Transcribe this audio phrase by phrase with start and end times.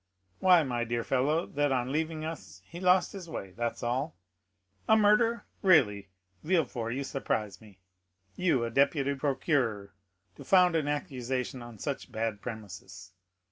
[0.39, 4.15] why, my dear fellow, that on leaving us he lost his way, that's all.
[4.87, 5.45] A murder?
[5.61, 6.09] really,
[6.43, 7.77] Villefort, you surprise me.
[8.35, 9.93] You, a deputy procureur,
[10.37, 13.11] to found an accusation on such bad premises!